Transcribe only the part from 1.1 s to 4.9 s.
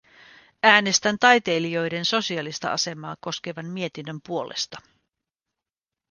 taiteilijoiden sosiaalista asemaa koskevan mietinnön puolesta.